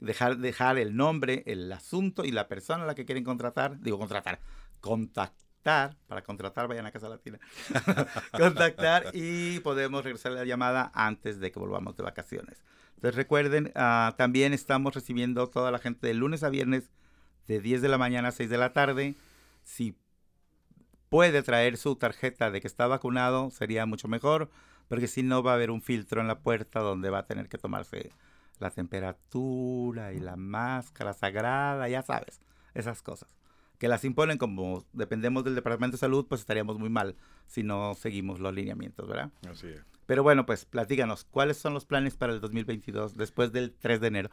[0.00, 3.98] dejar, dejar el nombre, el asunto y la persona a la que quieren contratar, digo
[3.98, 4.40] contratar,
[4.80, 7.38] contactar, para contratar vayan a Casa Latina,
[8.32, 12.64] contactar y podemos regresar la llamada antes de que volvamos de vacaciones.
[13.04, 16.88] Entonces recuerden, uh, también estamos recibiendo toda la gente de lunes a viernes
[17.46, 19.14] de 10 de la mañana a 6 de la tarde.
[19.62, 19.94] Si
[21.10, 24.48] puede traer su tarjeta de que está vacunado, sería mucho mejor,
[24.88, 27.50] porque si no va a haber un filtro en la puerta donde va a tener
[27.50, 28.10] que tomarse
[28.58, 32.40] la temperatura y la máscara sagrada, ya sabes,
[32.72, 33.28] esas cosas.
[33.76, 37.16] Que las imponen como dependemos del Departamento de Salud, pues estaríamos muy mal
[37.48, 39.30] si no seguimos los lineamientos, ¿verdad?
[39.46, 39.93] Así es.
[40.06, 44.06] Pero bueno, pues platíganos, ¿cuáles son los planes para el 2022 después del 3 de
[44.06, 44.30] enero?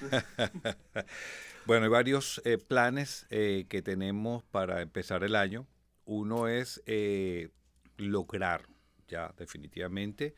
[1.66, 5.66] bueno, hay varios eh, planes eh, que tenemos para empezar el año.
[6.04, 7.50] Uno es eh,
[7.96, 8.68] lograr
[9.08, 10.34] ya definitivamente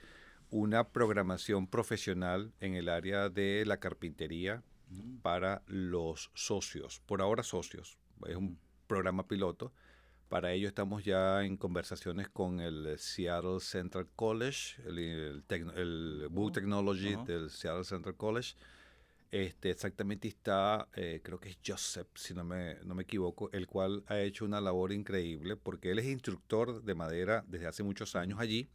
[0.51, 5.17] una programación profesional en el área de la carpintería mm.
[5.19, 7.99] para los socios, por ahora socios.
[8.27, 9.73] Es un programa piloto
[10.35, 17.15] para ello estamos ya en conversaciones con el Seattle Central College, el, el, oh, Technology
[17.25, 18.57] del Seattle Central College.
[19.31, 23.69] Este, exactamente está, eh, creo que es Joseph, si no me, no me equivoco, el
[23.69, 28.17] cual ha hecho una labor increíble porque él es instructor de madera desde hace muchos
[28.17, 28.69] años allí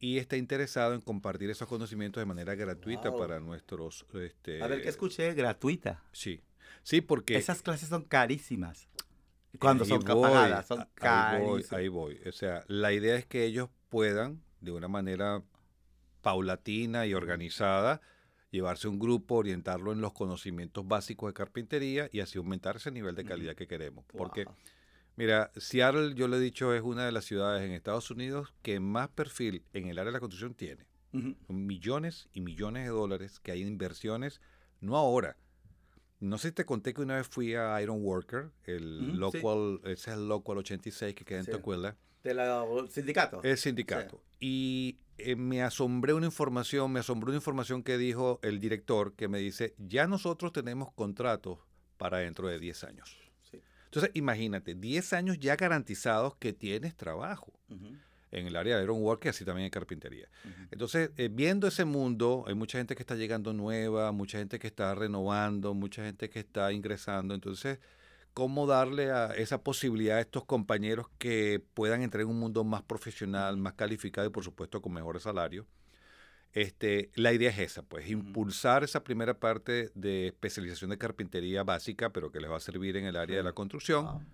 [0.00, 4.06] y está interesado en compartir esos conocimientos de manera gratuita para nuestros...
[4.14, 5.34] Este, A ver, ¿qué escuché?
[5.34, 6.02] Gratuita.
[6.10, 6.42] Sí,
[6.82, 7.36] sí, porque...
[7.36, 8.88] Esas clases son carísimas.
[9.58, 11.72] Cuando son pagadas, son ahí voy, carísimas.
[11.72, 12.20] ahí voy.
[12.26, 15.42] O sea, la idea es que ellos puedan, de una manera
[16.22, 18.00] paulatina y organizada,
[18.50, 23.14] llevarse un grupo, orientarlo en los conocimientos básicos de carpintería y así aumentar ese nivel
[23.14, 24.04] de calidad que queremos.
[24.16, 24.46] Porque,
[25.16, 28.78] mira, Seattle, yo le he dicho, es una de las ciudades en Estados Unidos que
[28.78, 30.86] más perfil en el área de la construcción tiene.
[31.12, 34.40] Son millones y millones de dólares que hay en inversiones,
[34.80, 35.36] no ahora.
[36.22, 39.12] No sé si te conté que una vez fui a Iron Worker, el sí.
[39.16, 41.50] local, ese es el local 86 que queda en Sí.
[41.50, 43.40] Tequila, De la sindicato.
[43.42, 44.22] el sindicato.
[44.38, 49.26] Y eh, me asombré una información, me asombró una información que dijo el director que
[49.26, 51.58] me dice, ya nosotros tenemos contratos
[51.96, 53.16] para dentro de 10 años.
[53.86, 57.96] Entonces, imagínate, 10 años ya garantizados que tienes trabajo Ujú,
[58.32, 60.28] en el área de Iron Worker y así también en carpintería.
[60.70, 64.66] Entonces, eh, viendo ese mundo, hay mucha gente que está llegando nueva, mucha gente que
[64.66, 67.34] está renovando, mucha gente que está ingresando.
[67.34, 67.78] Entonces,
[68.32, 72.82] ¿cómo darle a esa posibilidad a estos compañeros que puedan entrar en un mundo más
[72.82, 75.66] profesional, más calificado y, por supuesto, con mejores salarios?
[76.54, 82.10] Este, la idea es esa, pues, impulsar esa primera parte de especialización de carpintería básica,
[82.10, 84.26] pero que les va a servir en el área de la construcción.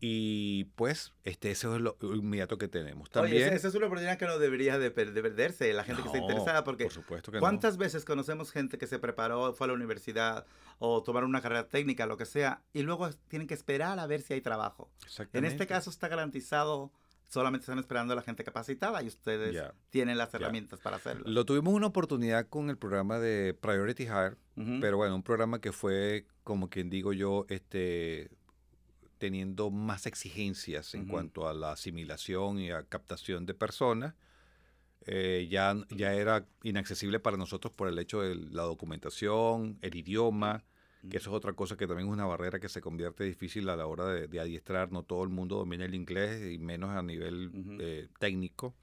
[0.00, 3.08] Y pues, este, eso es lo inmediato que tenemos.
[3.10, 6.02] También, esa, esa es una oportunidad que no debería de, per- de perderse la gente
[6.02, 7.40] que está interesada porque por supuesto que no.
[7.40, 10.44] ¿cuántas veces conocemos gente que se preparó, fue a la universidad
[10.78, 14.20] o tomaron una carrera técnica, lo que sea, y luego tienen que esperar a ver
[14.20, 14.90] si hay trabajo?
[15.32, 16.92] En este caso está garantizado,
[17.28, 19.54] solamente están esperando a la gente capacitada y ustedes
[19.88, 21.24] tienen las herramientas para hacerlo.
[21.26, 24.36] Lo tuvimos una oportunidad con el programa de Priority Hire,
[24.82, 28.28] pero bueno, un programa que fue, como quien digo yo, este
[29.18, 34.14] teniendo más exigencias en cuanto a la asimilación y a captación de personas.
[35.08, 40.64] Eh, ya, ya era inaccesible para nosotros por el hecho de la documentación, el idioma,
[41.08, 43.76] que eso es otra cosa que también es una barrera que se convierte difícil a
[43.76, 44.90] la hora de, de adiestrar.
[44.90, 48.74] No todo el mundo domina el inglés y menos a nivel eh, técnico.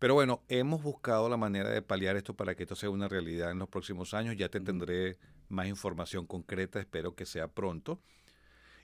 [0.00, 3.50] Pero bueno, hemos buscado la manera de paliar esto para que esto sea una realidad
[3.50, 4.34] en los próximos años.
[4.34, 5.18] Ya te tendré
[5.50, 8.00] más información concreta, espero que sea pronto.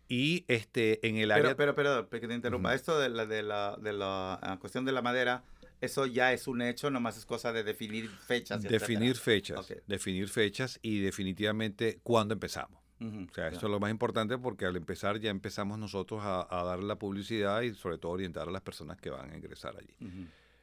[0.08, 2.74] Y este en el área Pero, pero, pero, que te interrumpa.
[2.74, 5.42] Esto de la, de la, de la ah, cuestión de la madera,
[5.80, 8.62] eso ya es un hecho, nomás es cosa de definir fechas.
[8.62, 9.62] definir etcétera.
[9.62, 12.80] fechas, definir fechas y definitivamente cuándo empezamos.
[12.98, 16.64] O sea, eso es lo más importante porque al empezar ya empezamos nosotros a, a
[16.64, 19.94] darle la publicidad y sobre todo orientar a las personas que van a ingresar allí.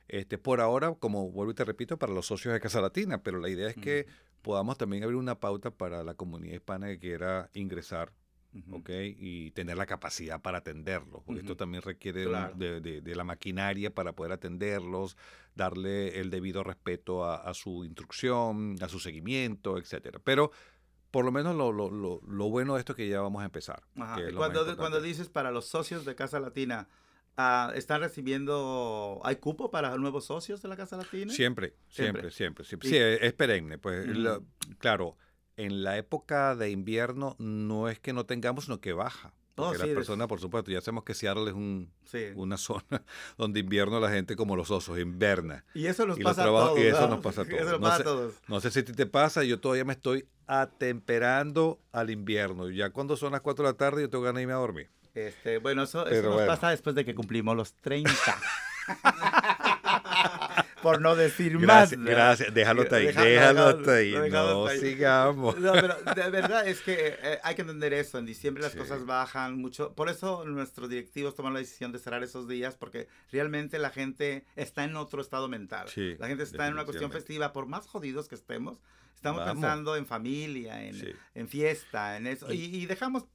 [0.08, 3.40] Este, por ahora, como vuelvo y te repito, para los socios de Casa Latina, pero
[3.40, 4.08] la idea es que
[4.42, 8.12] podamos también abrir una pauta para la comunidad hispana que quiera ingresar,
[8.96, 12.54] Y tener la capacidad para atenderlos, porque esto también requiere de un- Claro.
[12.56, 15.18] de, de- de la maquinaria para poder atenderlos,
[15.56, 20.20] darle el debido respeto a, a su instrucción, a su seguimiento, etcétera.
[20.24, 20.52] Pero
[21.12, 23.46] por lo menos lo, lo- lo- lo bueno de esto es que ya vamos a
[23.46, 23.84] empezar.
[23.98, 24.20] Ajá.
[24.30, 26.88] Y Cuando, dices para los socios de Casa Latina,
[27.38, 31.32] ah, ¿están recibiendo, hay cupo para nuevos socios de la Casa Latina?
[31.34, 32.32] Siempre, Siempre.
[32.32, 32.64] siempre, siempre.
[32.66, 32.90] siempre.
[32.90, 33.78] Sí, es, es perenne.
[33.78, 34.42] Pues, la-
[34.80, 35.18] claro,
[35.58, 39.34] en la época de invierno no es que no tengamos, sino que baja.
[39.56, 42.26] Porque sí, las personas, por supuesto, ya sabemos que Seattle es un, Sí.
[42.36, 43.04] una zona
[43.38, 45.64] donde invierno la gente como los osos, inverna.
[45.76, 46.80] Y eso nos y pasa a trabajos- todos.
[46.84, 47.08] y eso ¿no?
[47.10, 47.62] nos pasa a todos.
[47.62, 48.34] Eso nos No pasa sé- a todos.
[48.48, 52.70] No sé si a ti te pasa, yo todavía me estoy atemperando al invierno.
[52.72, 54.90] Ya cuando son las 4 de la tarde yo tengo ganas de irme a dormir.
[55.14, 56.48] Este, bueno, eso, eso nos bueno.
[56.48, 58.12] pasa después de que cumplimos los 30.
[60.84, 62.10] Por no decir Gracias, más.
[62.10, 62.54] gracias.
[62.54, 64.12] Déjalo hasta ahí, Déjalo, déjalo déjalo, hasta ahí.
[64.12, 64.92] déjalo No hasta ahí.
[64.94, 65.60] sigamos.
[65.60, 68.18] No, pero de verdad es que eh, hay que entender eso.
[68.20, 68.78] En diciembre las Sí.
[68.78, 69.94] cosas bajan mucho.
[69.96, 74.46] Por eso nuestros directivos toman la decisión de cerrar esos días, porque realmente la gente
[74.56, 75.88] está en otro estado mental.
[75.90, 77.54] Sí, la gente está en una cuestión festiva.
[77.54, 78.78] Por más jodidos que estemos,
[79.16, 79.54] estamos Vamos.
[79.56, 81.08] pensando en familia, en, Sí.
[81.36, 82.52] en fiesta, en eso.
[82.54, 83.26] Y, y dejamos.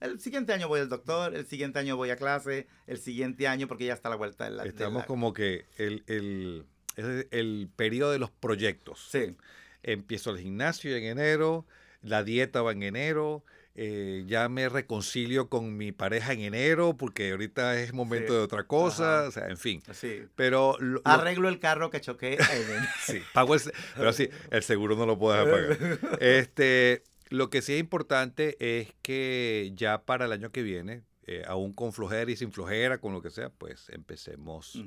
[0.00, 3.68] El siguiente año voy al doctor, el siguiente año voy a clase, el siguiente año
[3.68, 4.62] porque ya está la vuelta de la.
[4.64, 9.08] de Estamos la- como que el, el, es el periodo de los proyectos.
[9.10, 9.36] Sí.
[9.82, 11.66] Empiezo el gimnasio en enero,
[12.02, 13.44] la dieta va en enero,
[13.76, 18.38] eh, ya me reconcilio con mi pareja en enero porque ahorita es momento Sí.
[18.38, 19.28] de otra cosa, Ajá.
[19.28, 19.82] o sea, en fin.
[19.92, 20.22] Sí.
[20.36, 22.34] Pero lo- lo- Arreglo el carro que choqué.
[22.34, 22.38] en-
[23.04, 23.60] sí, pago el,
[23.96, 25.98] pero sí, el seguro no lo puedo dejar pagar.
[26.22, 31.42] Este, lo que sí es importante es que ya para el año que viene, eh,
[31.46, 34.80] aún con flojera y sin flojera, con lo que sea, pues empecemos.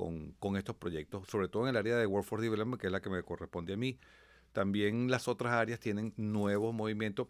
[0.00, 3.10] Con, estos proyectos, sobre todo en el área de Workforce Development, que es la que
[3.10, 3.98] me corresponde a mí.
[4.52, 7.28] También las otras áreas tienen nuevos movimientos.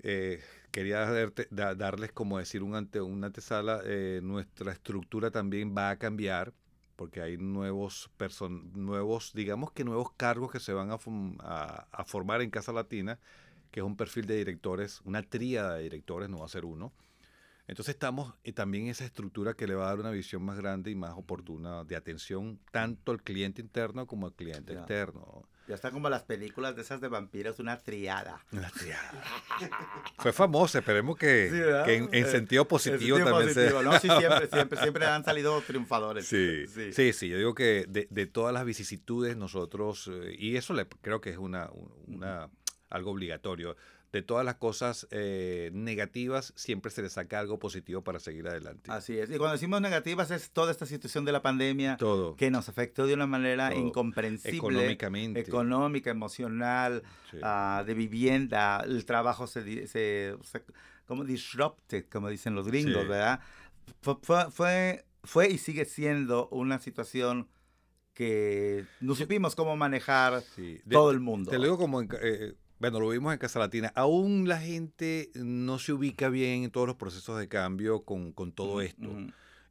[0.00, 0.40] Eh,
[0.72, 3.80] quería darte- da- darles, como decir, un ante, una antesala.
[3.84, 6.52] eh, nuestra estructura también va a cambiar
[6.96, 12.42] porque hay nuevos, person nuevos, digamos que nuevos cargos que se van a- a formar
[12.42, 13.20] en Casa Latina,
[13.70, 16.92] que es un perfil de directores, una tríada de directores, no va a ser uno.
[17.68, 20.56] Entonces estamos eh, también en esa estructura que le va a dar una visión más
[20.56, 24.80] grande y más oportuna de atención tanto al cliente interno como al cliente Ya.
[24.80, 25.46] externo.
[25.68, 28.42] Ya está como las películas de esas de vampiros, una triada.
[28.52, 29.22] Una triada.
[30.16, 31.50] Fue famosa, esperemos que,
[31.84, 33.82] que en, en Eh, sentido positivo En sentido también positivo.
[33.82, 33.92] ¿no?
[33.98, 36.26] Sí, siempre, siempre, siempre han salido triunfadores.
[36.26, 40.72] Sí, sí, sí, Yo digo que de, de todas las vicisitudes nosotros, eh, y eso
[40.72, 42.48] le, creo que es una, un- una,
[42.88, 43.76] algo obligatorio,
[44.10, 48.90] de todas las cosas eh, negativas siempre se le saca algo positivo para seguir adelante.
[48.90, 49.28] Así es.
[49.30, 52.34] Y cuando decimos negativas es toda esta situación de la pandemia Todo.
[52.36, 53.78] que nos afectó de una manera Todo.
[53.80, 54.56] incomprensible.
[54.56, 55.40] Económicamente.
[55.40, 57.36] Económica, emocional, Sí.
[57.42, 60.62] ah, de vivienda, el trabajo se, se, se-
[61.06, 63.08] como disrupted, como dicen los gringos, Sí.
[63.08, 63.40] ¿verdad?
[64.00, 64.16] Fue,
[64.50, 67.48] fue, fue, y sigue siendo una situación
[68.14, 70.80] que no supimos cómo manejar Sí.
[70.84, 71.50] De- todo el mundo.
[71.50, 75.78] Te lo digo como, eh, bueno, lo vimos en Casa Latina, aún la gente no
[75.78, 79.08] se ubica bien en todos los procesos de cambio con, con todo Ujú, esto.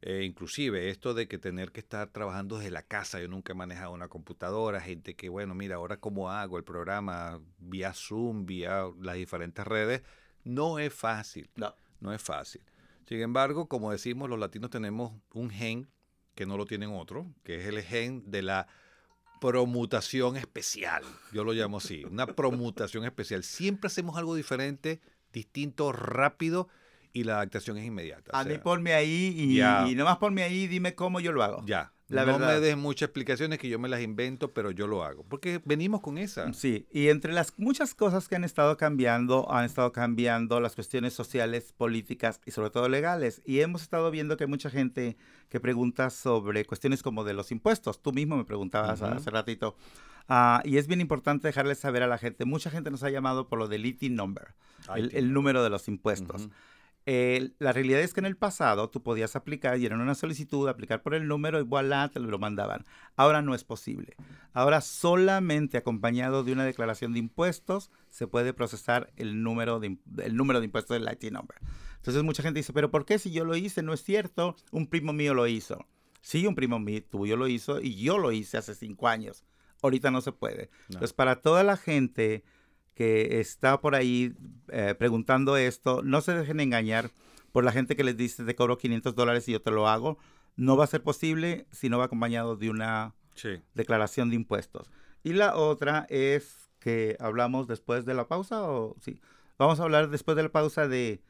[0.00, 3.56] Eh, inclusive esto de que tener que estar trabajando desde la casa, yo nunca he
[3.56, 8.84] manejado una computadora, gente que, bueno, mira, ahora cómo hago el programa vía Zoom, vía
[9.00, 10.02] las diferentes redes,
[10.44, 11.74] no es fácil, No.
[12.00, 12.62] no es fácil.
[13.06, 15.88] Sin embargo, como decimos, los latinos tenemos un gen
[16.36, 18.68] que no lo tienen otro, que es el gen de la
[19.40, 23.42] promutación especial, yo lo llamo así, una promutación especial.
[23.44, 25.00] Siempre hacemos algo diferente,
[25.32, 26.68] distinto, rápido
[27.12, 28.32] y la adaptación es inmediata.
[28.32, 31.32] o A mí sea, ponme ahí y, y nomás ponme ahí y dime cómo yo
[31.32, 31.64] lo hago.
[31.66, 31.92] Ya.
[32.08, 32.54] La no verdad.
[32.54, 35.24] me des muchas explicaciones que yo me las invento, pero yo lo hago.
[35.24, 36.52] Porque venimos con esa.
[36.54, 41.12] Sí, y entre las muchas cosas que han estado cambiando, han estado cambiando las cuestiones
[41.12, 43.42] sociales, políticas y sobre todo legales.
[43.44, 45.18] Y hemos estado viendo que hay mucha gente
[45.50, 48.00] que pregunta sobre cuestiones como de los impuestos.
[48.00, 49.76] Tú mismo me preguntabas hace ratito.
[50.28, 52.44] Ah, y es bien importante dejarles saber a la gente.
[52.44, 54.54] Mucha gente nos ha llamado por lo del ITIN number,
[54.94, 56.48] el, número de los impuestos.
[57.10, 61.00] Eh, la realidad es que en el pasado tú podías aplicar, llenar una solicitud, aplicar
[61.00, 62.84] por el número y voilà, te lo mandaban.
[63.16, 64.14] Ahora no es posible.
[64.52, 70.36] Ahora solamente acompañado de una declaración de impuestos se puede procesar el número de, el
[70.36, 71.56] número de impuestos del IT number.
[71.96, 73.80] Entonces mucha gente dice, pero ¿por qué si yo lo hice?
[73.82, 75.86] No es cierto, un primo mío lo hizo.
[76.20, 79.46] Sí, un primo mío tuyo lo hizo y yo lo hice hace cinco años.
[79.80, 80.68] Ahorita no se puede.
[80.90, 80.96] No.
[80.96, 82.44] Entonces para toda la gente
[82.98, 84.34] que está por ahí
[84.72, 87.12] eh, preguntando esto, no se dejen engañar
[87.52, 90.18] por la gente que les dice te cobro 500 dólares y yo te lo hago.
[90.56, 93.50] No va a ser posible si no va acompañado de una Sí.
[93.74, 94.90] declaración de impuestos.
[95.22, 99.20] Y la otra es que hablamos después de la pausa o sí.
[99.58, 101.22] Vamos a hablar después de la pausa de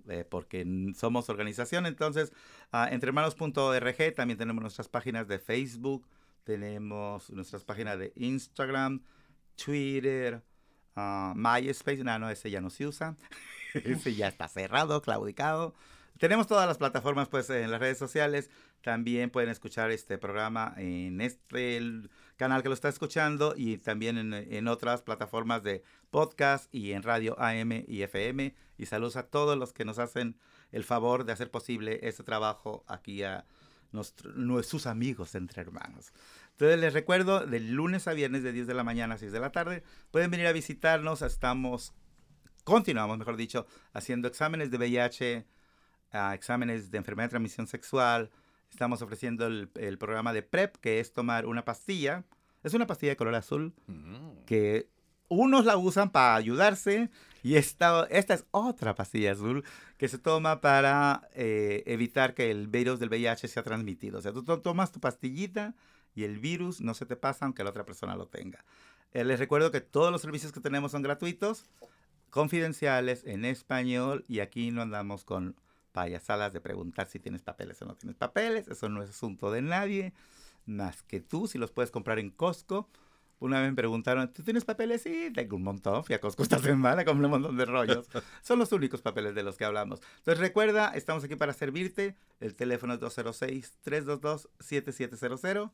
[0.09, 0.67] Eh, porque
[0.97, 1.85] somos organización.
[1.85, 2.33] Entonces,
[2.73, 6.09] ah, entrehermanos.org también tenemos nuestras páginas de Facebook,
[6.45, 9.03] tenemos nuestras páginas de Instagram,
[9.55, 10.43] Twitter,
[10.95, 12.03] ah, MySpace.
[12.03, 13.17] No, no, ese ya no se usa.
[13.75, 15.75] ese ya está cerrado, claudicado.
[16.19, 18.49] Tenemos todas las plataformas pues en las redes sociales.
[18.91, 21.83] También pueden escuchar este programa en este
[22.37, 25.83] canal que lo está escuchando y también en, otras plataformas de
[26.13, 28.55] podcast y en radio AM y FM.
[28.79, 30.37] Y saludos a todos los que nos hacen
[30.71, 33.45] el favor de hacer posible este trabajo aquí a
[33.91, 36.13] nuestro- nue- sus amigos entre hermanos.
[36.53, 39.41] Entonces les recuerdo, de lunes a viernes de 10 de la mañana a 6 de
[39.41, 39.83] la tarde,
[40.13, 41.93] pueden venir a visitarnos, estamos,
[42.63, 45.45] continuamos, mejor dicho, haciendo exámenes de VIH,
[46.13, 48.31] ah, exámenes de enfermedad de transmisión sexual,
[48.71, 52.25] estamos ofreciendo el, el programa de PrEP, que es tomar una pastilla,
[52.63, 54.45] es una pastilla de color azul, Mm.
[54.47, 54.89] que
[55.29, 57.11] unos la usan para ayudarse
[57.43, 59.65] y esta, esta es otra pastilla azul
[59.99, 64.19] que se toma para eh, evitar que el virus del VIH sea transmitido.
[64.19, 65.75] O sea, tú to- tomas tu pastillita
[66.15, 68.65] y el virus no se te pasa aunque la otra persona lo tenga.
[69.13, 71.65] Eh, les recuerdo que todos los servicios que tenemos son gratuitos,
[72.31, 75.57] confidenciales, en español y aquí no andamos con
[75.97, 78.69] payasadas de preguntar si tienes papeles o no tienes papeles.
[78.69, 80.13] Eso no es asunto de nadie
[80.67, 82.91] más que tú, si los puedes comprar en Costco.
[83.39, 85.01] Una vez me preguntaron, ¿tú tienes papeles?
[85.01, 86.05] Sí, tengo un montón.
[86.05, 88.11] Fui a Costco esta semana, compré un montón de rollos.
[88.43, 90.03] Son los únicos papeles de los que hablamos.
[90.19, 92.15] Entonces recuerda, estamos aquí para servirte.
[92.41, 95.71] El teléfono es 206-322-7700.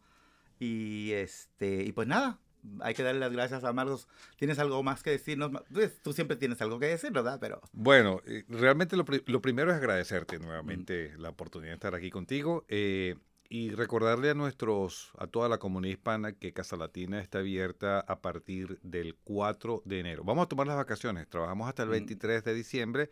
[0.61, 2.39] Y, este, y pues nada,
[2.81, 4.09] hay que darle las gracias a Marcos.
[4.37, 5.51] ¿Tienes algo más que decirnos?
[5.73, 7.39] Pues, Tú siempre tienes algo que decir, ¿verdad?
[7.41, 10.43] Pero Bueno, eh, realmente lo, pri- lo primero es agradecerte Mm.
[10.43, 13.17] nuevamente la oportunidad de estar aquí contigo eh,
[13.49, 18.21] y recordarle a nuestros, a toda la comunidad hispana que Casa Latina está abierta a
[18.23, 20.25] partir del 4 de enero.
[20.25, 21.93] Vamos a tomar las vacaciones, trabajamos hasta el Mm.
[21.93, 23.11] 23 de diciembre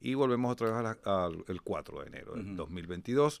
[0.00, 2.56] y volvemos otra vez al el 4 de enero del Ujú.
[2.56, 3.40] 2022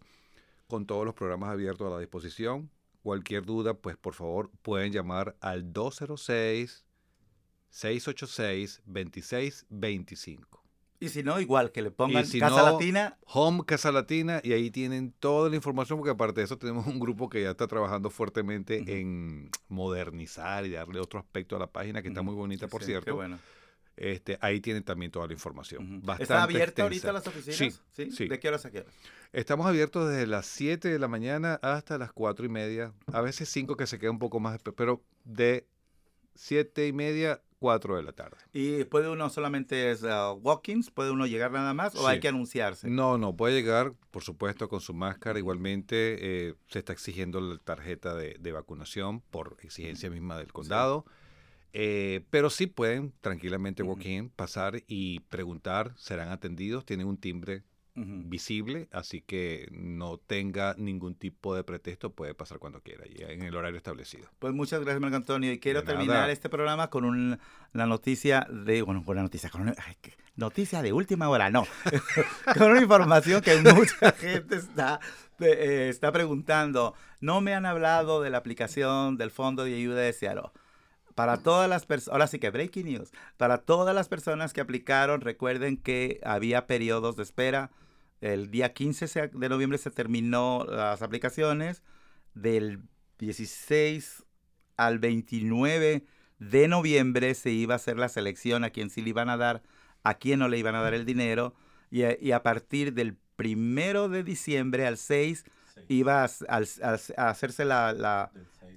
[0.68, 2.70] con todos los programas abiertos a la disposición.
[3.08, 6.84] Cualquier duda, pues por favor pueden llamar al 206
[7.70, 10.62] 686 2625.
[11.00, 13.16] Y si no, igual que le pongan si Casa no, Latina.
[13.24, 17.00] Home Casa Latina y ahí tienen toda la información porque aparte de eso tenemos un
[17.00, 22.02] grupo que ya está trabajando fuertemente en modernizar y darle otro aspecto a la página
[22.02, 23.14] que está muy bonita por Sí, Qué cierto.
[23.14, 23.38] bueno.
[24.00, 26.02] Este, ahí tienen también toda la información.
[26.18, 27.82] ¿Está abierta ahorita las oficinas?
[27.92, 28.28] Sí, sí.
[28.28, 28.94] ¿De qué horas a qué horas?
[29.32, 33.48] Estamos abiertos desde las 7 de la mañana hasta las 4 y media, a veces
[33.48, 35.66] 5 que se queda un poco más, pero de
[36.34, 38.36] 7 y media, 4 de la tarde.
[38.52, 40.90] ¿Y puede uno solamente es uh, walk-ins?
[40.92, 42.06] ¿Puede uno llegar nada más o Sí.
[42.06, 42.88] hay que anunciarse?
[42.88, 45.38] No, no, puede llegar, por supuesto, con su máscara.
[45.40, 46.16] Igualmente
[46.48, 51.04] eh, se está exigiendo la tarjeta de, de vacunación por exigencia misma del condado.
[51.72, 57.62] Eh, pero sí pueden tranquilamente walk-in, pasar y preguntar, serán atendidos, tienen un timbre
[58.00, 63.42] visible, así que no tenga ningún tipo de pretexto, puede pasar cuando quiera, y en
[63.42, 64.28] el horario establecido.
[64.38, 65.50] Pues muchas gracias, Marco Antonio.
[65.52, 65.98] Y quiero De nada.
[65.98, 67.40] terminar este programa con un-
[67.74, 69.96] una noticia de, bueno, con una noticia, con una, ay,
[70.36, 71.66] noticia de última hora, no.
[72.56, 75.00] con una información que mucha gente está,
[75.40, 76.94] eh, está preguntando.
[77.20, 80.50] No me han hablado de la aplicación del Fondo de Ayuda de Seattle.
[81.18, 85.20] Para todas las personas, ahora sí que breaking news, para todas las personas que aplicaron,
[85.20, 87.70] recuerden que había periodos de espera.
[88.20, 91.82] El día 15 se- de noviembre se terminó las aplicaciones.
[92.34, 92.80] Del
[93.18, 94.24] 16
[94.76, 96.04] al 29
[96.38, 99.62] de noviembre se iba a hacer la selección a quién sí le iban a dar,
[100.04, 101.54] a quién no le iban a dar el dinero.
[101.90, 105.44] Y a, y a partir del primero de diciembre al 6
[105.88, 106.28] iba a,
[107.30, 108.30] hacerse la- la,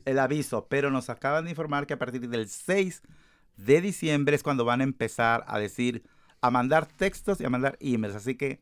[0.06, 3.02] el aviso, pero nos acaban de informar que a partir del 6
[3.58, 6.04] de diciembre es cuando van a empezar a decir,
[6.42, 8.16] a mandar textos y a mandar emails.
[8.16, 8.60] Así que,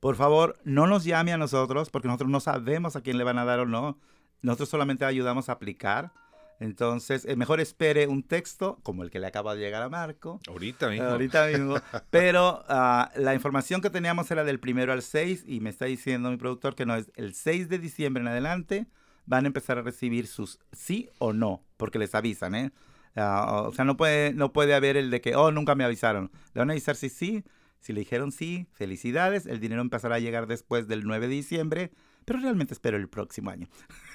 [0.00, 3.38] por favor, no nos llame a nosotros porque nosotros no sabemos a quién le van
[3.38, 3.98] a dar o no.
[4.42, 6.12] Nosotros solamente ayudamos a aplicar.
[6.60, 10.40] Entonces, eh, mejor espere un texto como el que le acaba de llegar a Marco.
[10.48, 11.06] Ahorita mismo.
[11.06, 11.76] Ahorita mismo.
[12.10, 16.30] Pero ah, la información que teníamos era del primero al 6 y me está diciendo
[16.30, 18.86] mi productor que no es el 6 de diciembre en adelante
[19.28, 22.72] van a empezar a recibir sus sí o no, porque les avisan, ¿eh?
[23.14, 26.30] Ah, o sea, no puede, no puede haber el de que, oh, nunca me avisaron.
[26.54, 27.44] Le van a avisar si sí.
[27.80, 29.46] Si le dijeron sí, felicidades.
[29.46, 31.92] El dinero empezará a llegar después del 9 de diciembre,
[32.24, 33.68] pero realmente espero el próximo año.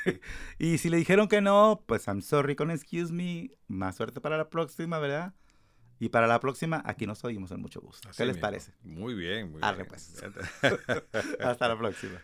[0.60, 3.52] y si le dijeron que no, pues I'm sorry con excuse me.
[3.68, 5.34] Más suerte para la próxima, ¿verdad?
[6.00, 8.10] Y para la próxima, aquí nos oímos en mucho gusto.
[8.10, 8.48] Así ¿Qué les mismo.
[8.48, 8.74] parece?
[8.84, 9.88] Muy bien, muy Arre, bien.
[9.90, 10.22] pues.
[11.40, 12.20] Hasta la próxima.